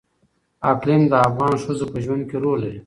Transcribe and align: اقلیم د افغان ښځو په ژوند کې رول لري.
اقلیم 0.71 1.01
د 1.11 1.13
افغان 1.27 1.53
ښځو 1.63 1.85
په 1.91 1.97
ژوند 2.05 2.23
کې 2.29 2.37
رول 2.43 2.57
لري. 2.63 2.79